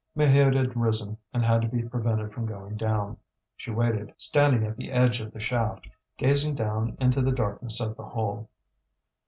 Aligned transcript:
Maheude 0.17 0.55
had 0.55 0.75
risen, 0.75 1.15
and 1.31 1.45
had 1.45 1.61
to 1.61 1.67
be 1.67 1.83
prevented 1.87 2.33
from 2.33 2.47
going 2.47 2.75
down. 2.75 3.17
She 3.55 3.69
waited, 3.69 4.11
standing 4.17 4.63
at 4.65 4.75
the 4.75 4.91
edge 4.91 5.21
of 5.21 5.31
the 5.31 5.39
shaft, 5.39 5.87
gazing 6.17 6.55
down 6.55 6.97
into 6.99 7.21
the 7.21 7.31
darkness 7.31 7.79
of 7.79 7.95
the 7.95 8.05
hole. 8.05 8.49